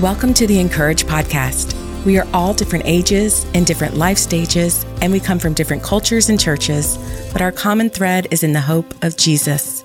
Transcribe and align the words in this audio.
Welcome 0.00 0.32
to 0.32 0.46
the 0.46 0.56
(in)courage 0.56 1.04
podcast. 1.04 1.74
We 2.06 2.18
are 2.18 2.26
all 2.32 2.54
different 2.54 2.86
ages 2.86 3.44
and 3.52 3.66
different 3.66 3.98
life 3.98 4.16
stages, 4.16 4.86
and 5.02 5.12
we 5.12 5.20
come 5.20 5.38
from 5.38 5.52
different 5.52 5.82
cultures 5.82 6.30
and 6.30 6.40
churches, 6.40 6.96
but 7.34 7.42
our 7.42 7.52
common 7.52 7.90
thread 7.90 8.26
is 8.30 8.42
in 8.42 8.54
the 8.54 8.62
hope 8.62 8.94
of 9.04 9.18
Jesus. 9.18 9.84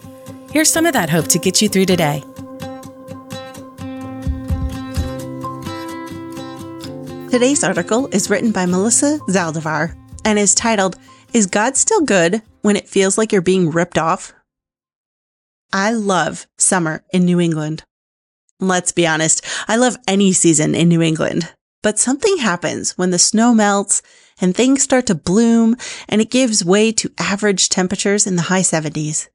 Here's 0.54 0.71
some 0.71 0.86
of 0.86 0.93
that 0.93 1.09
hope 1.09 1.28
to 1.28 1.38
get 1.38 1.61
you 1.61 1.68
through 1.68 1.88
today. 1.88 2.23
Today's 7.29 7.66
article 7.66 8.07
is 8.13 8.29
written 8.29 8.54
by 8.54 8.66
Melissa 8.66 9.20
Zaldivar 9.27 9.97
and 10.23 10.39
is 10.39 10.55
titled, 10.55 10.95
Is 11.34 11.45
God 11.45 11.75
Still 11.75 12.00
Good 12.00 12.41
When 12.61 12.77
It 12.77 12.88
Feels 12.88 13.18
Like 13.18 13.34
You're 13.34 13.41
Being 13.41 13.70
Ripped 13.70 13.97
Off? 13.97 14.33
I 15.74 15.91
love 15.91 16.47
summer 16.57 17.04
in 17.11 17.25
New 17.25 17.41
England. 17.41 17.83
Let's 18.59 18.91
be 18.91 19.05
honest, 19.05 19.45
I 19.68 19.75
love 19.75 19.97
any 20.07 20.32
season 20.32 20.75
in 20.75 20.87
New 20.87 21.01
England. 21.01 21.51
But 21.83 22.00
something 22.00 22.37
happens 22.37 22.97
when 22.97 23.11
the 23.11 23.19
snow 23.19 23.54
melts 23.54 24.01
and 24.39 24.55
things 24.55 24.82
start 24.82 25.05
to 25.07 25.15
bloom 25.15 25.75
and 26.07 26.21
it 26.21 26.32
gives 26.32 26.65
way 26.65 26.91
to 26.93 27.11
average 27.19 27.69
temperatures 27.69 28.25
in 28.25 28.37
the 28.37 28.43
high 28.43 28.61
70s. 28.61 29.27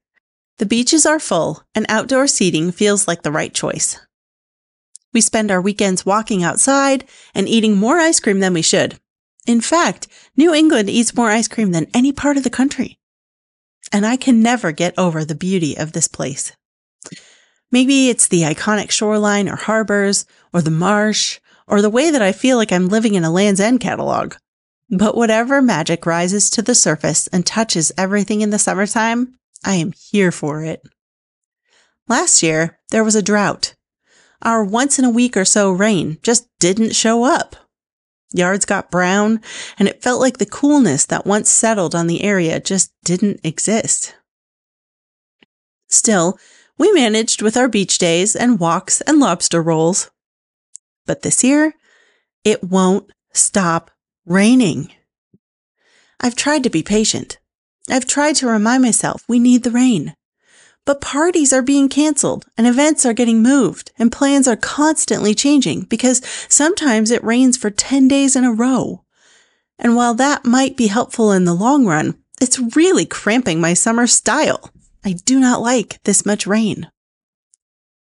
The 0.59 0.66
beaches 0.66 1.06
are 1.06 1.20
full 1.20 1.62
and 1.75 1.87
outdoor 1.88 2.27
seating 2.27 2.73
feels 2.73 3.06
like 3.06 3.23
the 3.23 3.30
right 3.33 3.52
choice. 3.52 3.98
We 5.12 5.20
spend 5.20 5.50
our 5.50 5.61
weekends 5.61 6.06
walking 6.06 6.42
outside 6.42 7.05
and 7.34 7.48
eating 7.48 7.77
more 7.77 7.98
ice 7.98 8.20
cream 8.20 8.41
than 8.41 8.55
we 8.55 8.62
should. 8.62 8.98
In 9.47 9.61
fact, 9.61 10.06
New 10.37 10.55
England 10.55 10.89
eats 10.89 11.14
more 11.14 11.30
ice 11.30 11.48
cream 11.48 11.73
than 11.73 11.89
any 11.92 12.12
part 12.12 12.37
of 12.37 12.45
the 12.45 12.50
country. 12.50 12.98
And 13.92 14.06
I 14.06 14.16
can 14.16 14.42
never 14.42 14.73
get 14.73 14.98
over 14.98 15.25
the 15.25 15.34
beauty 15.34 15.77
of 15.77 15.92
this 15.92 16.09
place. 16.09 16.52
Maybe 17.73 18.09
it's 18.09 18.29
the 18.29 18.43
iconic 18.43 18.91
shoreline 18.91 19.49
or 19.49 19.57
harbors 19.57 20.27
or 20.53 20.63
the 20.63 20.71
marsh 20.71 21.39
or 21.67 21.83
the 21.83 21.91
way 21.91 22.11
that 22.11 22.23
I 22.23 22.33
feel 22.33 22.57
like 22.57 22.73
I'm 22.73 22.89
living 22.89 23.15
in 23.15 23.25
a 23.25 23.31
Lands' 23.31 23.61
End 23.61 23.81
catalog. 23.81 24.35
But 24.91 25.17
whatever 25.17 25.63
magic 25.63 26.05
rises 26.05 26.51
to 26.51 26.63
the 26.63 26.75
surface 26.75 27.29
and 27.29 27.47
touches 27.47 27.93
everything 27.97 28.41
in 28.41 28.51
the 28.51 28.59
summertime, 28.59 29.35
I 29.65 29.75
am 29.75 29.93
here 29.93 30.33
for 30.33 30.65
it. 30.65 30.83
Last 32.09 32.43
year, 32.43 32.81
there 32.91 33.05
was 33.05 33.15
a 33.15 33.23
drought 33.23 33.75
our 34.43 34.65
once 34.65 34.98
in 34.98 35.05
a 35.05 35.11
week 35.11 35.37
or 35.37 35.45
so 35.45 35.71
rain 35.71 36.19
just 36.23 36.48
didn't 36.59 36.95
show 36.95 37.25
up. 37.25 37.57
Yards 38.33 38.65
got 38.65 38.91
brown, 38.91 39.41
and 39.79 39.89
it 39.89 40.03
felt 40.03 40.21
like 40.21 40.39
the 40.39 40.47
coolness 40.47 41.05
that 41.07 41.27
once 41.27 41.51
settled 41.51 41.95
on 41.95 42.07
the 42.07 42.23
area 42.23 42.61
just 42.61 42.93
didn't 43.05 43.41
exist. 43.43 44.15
Still, 45.89 46.39
we 46.81 46.91
managed 46.92 47.42
with 47.42 47.59
our 47.59 47.69
beach 47.69 47.98
days 47.98 48.34
and 48.34 48.59
walks 48.59 49.03
and 49.03 49.20
lobster 49.20 49.62
rolls. 49.62 50.11
But 51.05 51.20
this 51.20 51.45
year, 51.45 51.75
it 52.42 52.64
won't 52.64 53.12
stop 53.34 53.91
raining. 54.25 54.91
I've 56.20 56.34
tried 56.34 56.62
to 56.62 56.70
be 56.70 56.83
patient. 56.83 57.39
I've 57.91 58.06
tried 58.06 58.36
to 58.36 58.48
remind 58.48 58.83
myself 58.83 59.25
we 59.28 59.39
need 59.39 59.62
the 59.62 59.70
rain. 59.70 60.14
But 60.86 61.03
parties 61.03 61.53
are 61.53 61.61
being 61.61 61.91
canceled 61.91 62.47
and 62.56 62.67
events 62.67 63.05
are 63.05 63.12
getting 63.12 63.42
moved 63.42 63.92
and 63.98 64.11
plans 64.11 64.48
are 64.48 64.56
constantly 64.56 65.34
changing 65.34 65.83
because 65.83 66.23
sometimes 66.48 67.11
it 67.11 67.23
rains 67.23 67.58
for 67.58 67.69
10 67.69 68.08
days 68.08 68.34
in 68.34 68.45
a 68.45 68.55
row. 68.55 69.05
And 69.78 69.97
while 69.97 70.14
that 70.14 70.47
might 70.47 70.78
be 70.78 70.86
helpful 70.86 71.31
in 71.31 71.45
the 71.45 71.53
long 71.53 71.84
run, 71.84 72.17
it's 72.41 72.58
really 72.75 73.05
cramping 73.05 73.61
my 73.61 73.75
summer 73.75 74.06
style. 74.06 74.70
I 75.05 75.12
do 75.12 75.41
not 75.41 75.62
like 75.62 76.03
this 76.05 76.27
much 76.27 76.47
rain. 76.47 76.91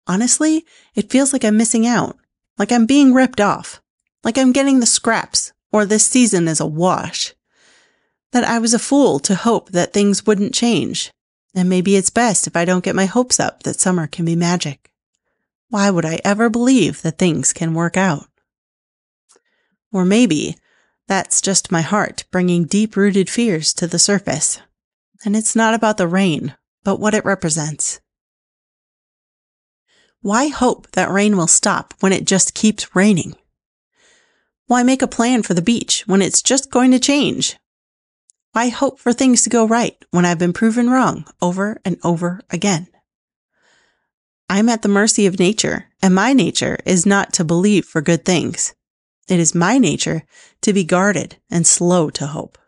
Honestly, 0.05 0.66
it 0.95 1.09
feels 1.09 1.33
like 1.33 1.44
I'm 1.44 1.58
missing 1.58 1.88
out, 1.88 2.17
like 2.58 2.72
I'm 2.72 2.85
being 2.85 3.13
ripped 3.13 3.41
off, 3.41 3.81
like 4.23 4.38
I'm 4.38 4.51
getting 4.51 4.79
the 4.79 4.85
scraps, 4.85 5.53
or 5.72 5.85
this 5.85 6.06
season 6.06 6.47
is 6.47 6.59
a 6.59 6.66
wash. 6.66 7.34
That 8.31 8.44
I 8.44 8.59
was 8.59 8.73
a 8.73 8.79
fool 8.79 9.19
to 9.19 9.35
hope 9.35 9.72
that 9.72 9.94
things 9.94 10.25
wouldn't 10.25 10.53
change, 10.53 11.12
and 11.56 11.69
maybe 11.69 11.95
it's 11.95 12.09
best 12.09 12.47
if 12.47 12.56
I 12.56 12.66
don't 12.66 12.84
get 12.84 12.96
my 12.96 13.06
hopes 13.06 13.40
up 13.40 13.63
that 13.63 13.79
summer 13.79 14.07
can 14.07 14.25
be 14.25 14.35
magic. 14.35 14.91
Why 15.69 15.90
would 15.90 16.06
I 16.06 16.19
ever 16.23 16.50
believe 16.50 17.01
that 17.01 17.17
things 17.17 17.53
can 17.53 17.73
work 17.73 17.97
out? 17.97 18.28
Or 19.91 20.06
maybe 20.06 20.57
that's 21.07 21.41
just 21.41 21.72
my 21.72 21.81
heart 21.81 22.25
bringing 22.31 22.66
deep 22.66 22.96
rooted 22.96 23.29
fears 23.29 23.73
to 23.75 23.88
the 23.88 24.00
surface. 24.00 24.59
And 25.25 25.35
it's 25.35 25.56
not 25.56 25.73
about 25.73 25.97
the 25.97 26.07
rain, 26.07 26.56
but 26.83 26.99
what 26.99 27.13
it 27.13 27.25
represents. 27.25 27.99
Why 30.21 30.47
hope 30.47 30.91
that 30.91 31.11
rain 31.11 31.35
will 31.38 31.47
stop 31.47 31.94
when 31.99 32.13
it 32.13 32.25
just 32.25 32.53
keeps 32.53 32.95
raining? 32.95 33.35
Why 34.67 34.83
make 34.83 35.01
a 35.01 35.07
plan 35.07 35.43
for 35.43 35.53
the 35.53 35.61
beach 35.61 36.03
when 36.07 36.22
it's 36.22 36.41
just 36.41 36.72
going 36.72 36.91
to 36.91 36.99
change 36.99 37.57
why 38.53 38.69
hope 38.69 38.99
for 38.99 39.11
things 39.13 39.41
to 39.41 39.49
go 39.49 39.67
right 39.67 39.97
when 40.11 40.25
I've 40.25 40.38
been 40.38 40.53
proven 40.53 40.88
wrong 40.88 41.25
over 41.41 41.81
and 41.83 41.97
over 42.03 42.39
again? 42.51 42.88
I'm 44.47 44.69
at 44.69 44.83
the 44.83 44.89
mercy 44.89 45.25
of 45.25 45.39
nature, 45.39 45.88
and 46.03 46.13
my 46.13 46.33
nature 46.33 46.77
is 46.85 47.03
not 47.03 47.33
to 47.33 47.43
believe 47.43 47.85
for 47.85 47.99
good 47.99 48.25
things. 48.25 48.75
It 49.27 49.39
is 49.39 49.55
my 49.55 49.79
nature 49.79 50.22
to 50.61 50.72
be 50.72 50.83
guarded 50.83 51.38
and 51.49 51.66
slow 51.66 52.11
to 52.11 52.27
hope. 52.27 52.59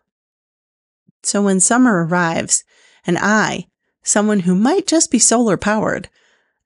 So 1.21 1.43
when 1.43 1.59
summer 1.59 2.03
arrives, 2.03 2.63
and 3.05 3.19
I, 3.19 3.67
someone 4.05 4.41
who 4.41 4.55
might 4.55 4.87
just 4.87 5.11
be 5.11 5.19
solar 5.19 5.57
powered, 5.57 6.07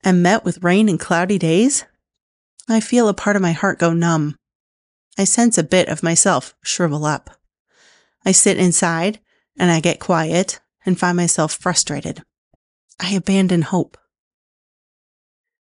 and 0.04 0.22
met 0.22 0.46
with 0.46 0.64
rain 0.64 0.88
and 0.88 1.00
cloudy 1.00 1.40
days, 1.40 1.86
I 2.68 2.80
feel 2.80 3.08
a 3.08 3.14
part 3.16 3.36
of 3.36 3.42
my 3.42 3.52
heart 3.54 3.80
go 3.80 3.94
numb. 3.94 4.36
I 5.18 5.24
sense 5.24 5.58
a 5.58 5.64
bit 5.64 5.90
of 5.90 6.04
myself 6.04 6.54
shrivel 6.62 7.06
up. 7.06 7.32
I 8.24 8.32
sit 8.32 8.58
inside 8.58 9.20
and 9.58 9.72
I 9.72 9.80
get 9.80 10.00
quiet 10.00 10.60
and 10.86 11.00
find 11.00 11.18
myself 11.18 11.54
frustrated. 11.54 12.24
I 13.00 13.12
abandon 13.14 13.64
hope. 13.64 13.98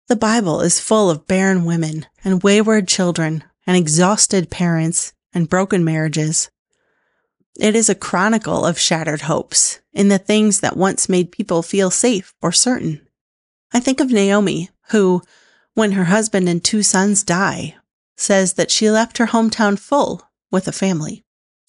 The 0.07 0.16
Bible 0.16 0.62
is 0.62 0.80
full 0.80 1.09
of 1.09 1.28
barren 1.28 1.66
women 1.66 2.06
and 2.24 2.44
wayward 2.44 2.88
children 2.88 3.44
and 3.66 3.75
exhausted 3.75 4.50
parents 4.51 5.13
and 5.34 5.50
broken 5.50 5.84
marriages. 5.84 6.50
It 7.59 7.75
is 7.75 7.90
a 7.90 7.96
chronicle 7.96 8.66
of 8.66 8.80
shattered 8.80 9.22
hopes 9.22 9.80
in 9.94 10.08
the 10.08 10.18
things 10.18 10.59
that 10.62 10.78
once 10.78 11.08
made 11.08 11.31
people 11.31 11.62
feel 11.62 11.91
safe 11.91 12.34
or 12.41 12.52
certain. 12.52 13.08
I 13.72 13.80
think 13.80 14.00
of 14.00 14.12
Naomi, 14.12 14.69
who, 14.90 15.22
when 15.74 15.94
her 15.94 16.06
husband 16.06 16.50
and 16.50 16.63
two 16.63 16.84
sons 16.84 17.24
die, 17.24 17.75
says 18.18 18.53
that 18.53 18.72
she 18.72 18.90
left 18.90 19.18
her 19.18 19.28
hometown 19.28 19.78
full 19.78 20.24
with 20.52 20.68
a 20.68 20.72
family 20.72 21.24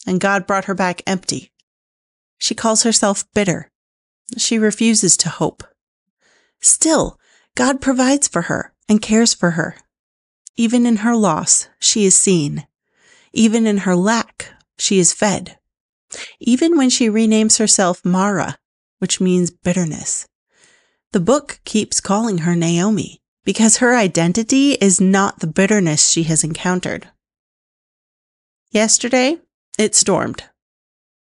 and 0.07 0.21
God 0.21 0.47
brought 0.47 0.67
her 0.67 0.75
back 0.75 1.03
empty. 1.07 1.53
She 2.39 2.55
calls 2.55 2.83
herself 2.83 3.25
bitter. 3.33 3.71
She 4.37 4.59
refuses 4.59 5.17
to 5.19 5.29
hope. 5.29 5.65
Still, 6.61 7.19
God 7.55 7.81
provides 7.81 8.29
for 8.29 8.43
her 8.43 8.73
and 8.89 9.03
cares 9.03 9.35
for 9.35 9.53
her. 9.53 9.77
Even 10.57 10.87
in 10.87 10.97
her 10.97 11.17
loss, 11.17 11.69
she 11.79 12.05
is 12.05 12.17
seen. 12.17 12.67
Even 13.33 13.67
in 13.67 13.79
her 13.79 13.97
lack, 13.97 14.51
she 14.79 14.99
is 14.99 15.13
fed. 15.13 15.59
Even 16.41 16.77
when 16.77 16.91
she 16.91 17.09
renames 17.09 17.59
herself 17.59 18.05
Mara, 18.05 18.59
which 18.99 19.21
means 19.21 19.51
bitterness. 19.51 20.27
The 21.13 21.21
book 21.21 21.61
keeps 21.65 22.01
calling 22.01 22.39
her 22.39 22.57
Naomi 22.57 23.21
because 23.45 23.77
her 23.79 23.95
identity 23.95 24.73
is 24.73 25.01
not 25.01 25.41
the 25.41 25.47
bitterness 25.47 26.09
she 26.09 26.25
has 26.25 26.43
encountered. 26.43 27.09
Yesterday, 28.71 29.39
it 29.79 29.95
stormed. 29.95 30.45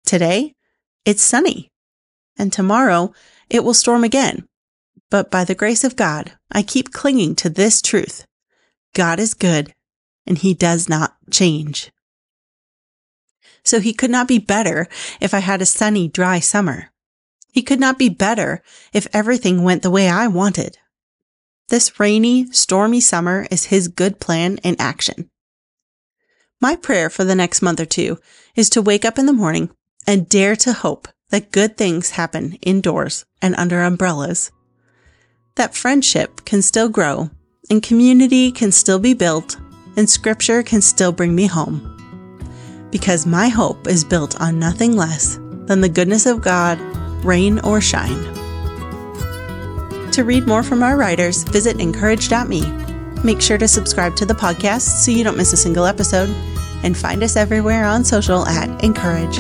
Today, 0.07 0.55
it's 1.05 1.23
sunny. 1.23 1.71
And 2.39 2.53
tomorrow, 2.53 3.13
it 3.51 3.65
will 3.65 3.75
storm 3.75 4.05
again. 4.05 4.47
But 5.11 5.31
by 5.31 5.45
the 5.45 5.55
grace 5.55 5.85
of 5.85 5.97
God, 5.97 6.33
I 6.51 6.63
keep 6.63 6.93
clinging 6.93 7.35
to 7.37 7.51
this 7.51 7.83
truth. 7.83 8.25
God 8.95 9.21
is 9.21 9.35
good 9.35 9.75
and 10.27 10.39
he 10.39 10.55
does 10.55 10.89
not 10.89 11.17
change. 11.31 11.91
So 13.65 13.81
he 13.81 13.93
could 13.93 14.11
not 14.11 14.29
be 14.29 14.39
better 14.39 14.89
if 15.21 15.35
I 15.35 15.39
had 15.39 15.63
a 15.63 15.67
sunny, 15.67 16.09
dry 16.09 16.41
summer. 16.41 16.91
He 17.53 17.63
could 17.63 17.81
not 17.81 17.99
be 17.99 18.09
better 18.09 18.63
if 18.93 19.07
everything 19.13 19.63
went 19.63 19.83
the 19.83 19.91
way 19.91 20.09
I 20.09 20.27
wanted. 20.27 20.79
This 21.69 21.99
rainy, 22.01 22.51
stormy 22.53 23.01
summer 23.01 23.47
is 23.51 23.67
his 23.67 23.89
good 23.89 24.21
plan 24.21 24.59
in 24.59 24.77
action. 24.79 25.31
My 26.61 26.77
prayer 26.77 27.11
for 27.11 27.25
the 27.25 27.35
next 27.35 27.63
month 27.63 27.81
or 27.81 27.85
two 27.85 28.19
is 28.55 28.71
to 28.71 28.83
wake 28.83 29.05
up 29.05 29.19
in 29.19 29.27
the 29.27 29.33
morning 29.33 29.71
and 30.07 30.29
dare 30.29 30.57
to 30.57 30.73
hope 30.73 31.09
that 31.31 31.51
good 31.51 31.77
things 31.77 32.11
happen 32.11 32.59
indoors 32.63 33.25
and 33.41 33.55
under 33.57 33.83
umbrellas. 33.83 34.51
That 35.57 35.75
friendship 35.75 36.45
can 36.45 36.63
still 36.63 36.89
grow 36.89 37.31
and 37.71 37.83
community 37.83 38.53
can 38.53 38.71
still 38.71 38.99
be 38.99 39.15
built 39.15 39.57
and 39.97 40.09
scripture 40.09 40.63
can 40.63 40.81
still 40.83 41.13
bring 41.13 41.35
me 41.35 41.47
home. 41.47 41.92
Because 42.93 43.27
my 43.27 43.49
hope 43.49 43.89
is 43.89 44.05
built 44.05 44.41
on 44.41 44.61
nothing 44.61 44.95
less 44.95 45.41
than 45.67 45.81
the 45.81 45.89
goodness 45.89 46.27
of 46.27 46.43
God, 46.43 46.79
rain 47.25 47.59
or 47.61 47.81
shine. 47.81 48.23
To 50.13 50.25
read 50.25 50.47
more 50.47 50.63
from 50.63 50.83
our 50.83 50.97
writers, 50.97 51.43
visit 51.43 51.81
incourage.me. 51.81 52.71
Make 53.25 53.41
sure 53.41 53.57
to 53.57 53.67
subscribe 53.67 54.15
to 54.17 54.27
the 54.27 54.35
podcast 54.35 55.05
so 55.05 55.11
you 55.11 55.25
don't 55.25 55.39
miss 55.39 55.53
a 55.53 55.57
single 55.57 55.87
episode, 55.87 56.29
and 56.85 56.97
find 56.97 57.23
us 57.23 57.35
everywhere 57.35 57.85
on 57.85 58.05
social 58.05 58.47
at 58.47 58.69
(in)courage. 58.85 59.39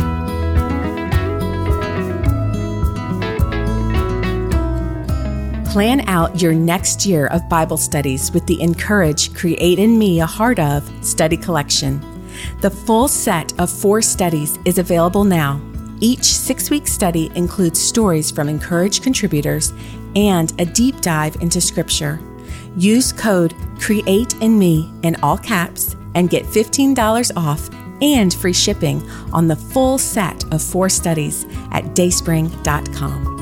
Plan 5.72 6.08
out 6.08 6.40
your 6.40 6.54
next 6.54 7.04
year 7.04 7.26
of 7.26 7.48
Bible 7.48 7.76
studies 7.76 8.32
with 8.32 8.46
the 8.46 8.62
(in)courage 8.62 9.34
Create 9.34 9.78
in 9.78 9.98
Me 9.98 10.20
a 10.20 10.26
Heart 10.26 10.58
of 10.58 10.90
study 11.04 11.36
collection. 11.36 12.00
The 12.60 12.70
full 12.70 13.08
set 13.08 13.58
of 13.60 13.70
four 13.70 14.02
studies 14.02 14.58
is 14.64 14.78
available 14.78 15.24
now. 15.24 15.60
Each 16.00 16.24
six 16.24 16.70
week 16.70 16.88
study 16.88 17.30
includes 17.34 17.80
stories 17.80 18.30
from 18.30 18.48
(in)courage 18.48 19.02
contributors 19.02 19.72
and 20.16 20.52
a 20.60 20.64
deep 20.64 21.00
dive 21.00 21.36
into 21.36 21.60
Scripture. 21.60 22.20
Use 22.76 23.12
code 23.12 23.54
CREATE 23.78 24.34
in 24.40 24.58
Me 24.58 24.90
in 25.02 25.16
all 25.22 25.38
caps 25.38 25.96
and 26.14 26.28
get 26.30 26.44
$15 26.44 27.30
off 27.36 27.70
and 28.02 28.34
free 28.34 28.52
shipping 28.52 29.08
on 29.32 29.46
the 29.46 29.56
full 29.56 29.96
set 29.96 30.44
of 30.52 30.60
four 30.62 30.88
studies 30.88 31.44
at 31.70 31.84
dayspring.com. 31.94 33.32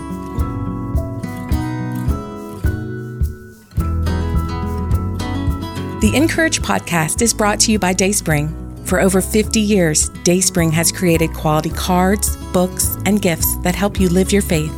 The 6.00 6.16
(in)courage 6.16 6.60
podcast 6.60 7.20
is 7.20 7.34
brought 7.34 7.60
to 7.60 7.72
you 7.72 7.78
by 7.78 7.92
DaySpring. 7.92 8.69
For 8.90 9.00
over 9.00 9.20
50 9.20 9.60
years, 9.60 10.10
DaySpring 10.24 10.72
has 10.72 10.90
created 10.90 11.32
quality 11.32 11.70
cards, 11.70 12.36
books, 12.52 12.96
and 13.06 13.22
gifts 13.22 13.56
that 13.58 13.76
help 13.76 14.00
you 14.00 14.08
live 14.08 14.32
your 14.32 14.42
faith. 14.42 14.74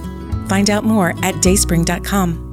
Find 0.50 0.68
out 0.68 0.84
more 0.84 1.14
at 1.22 1.36
dayspring.com. 1.36 2.51